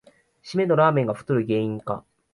[0.41, 2.03] しめのラーメンが太る原因か